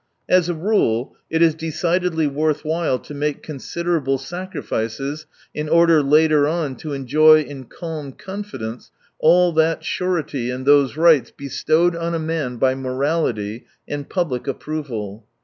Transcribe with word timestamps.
As 0.27 0.49
a 0.49 0.55
rule 0.55 1.15
it 1.29 1.43
is 1.43 1.53
decidedly 1.53 2.25
worth 2.25 2.65
while 2.65 2.97
to 2.97 3.13
make 3.13 3.43
con 3.43 3.57
siderable 3.57 4.19
sacrifices 4.19 5.27
in 5.53 5.69
order 5.69 6.01
later 6.01 6.47
on 6.47 6.75
to 6.77 6.91
enjoy 6.93 7.41
in 7.43 7.65
calm 7.65 8.13
confidence 8.13 8.89
all 9.19 9.51
that 9.51 9.83
surety 9.83 10.49
and 10.49 10.65
those 10.65 10.97
rights 10.97 11.29
bestowed 11.29 11.95
on 11.95 12.15
a 12.15 12.17
man 12.17 12.57
by 12.57 12.73
morality 12.73 13.67
and 13.87 14.09
public 14.09 14.47
approval. 14.47 15.27